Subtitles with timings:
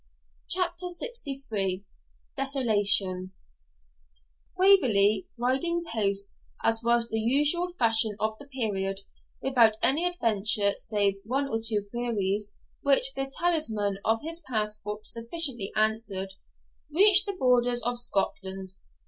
[0.49, 1.85] CHAPTER LXIII
[2.35, 3.33] DESOLATION
[4.57, 9.01] Waverley riding post, as was the usual fashion of the period,
[9.43, 12.51] without any adventure save one or two queries,
[12.81, 16.33] which the talisman of his passport sufficiently answered,
[16.91, 18.73] reached the borders of Scotland.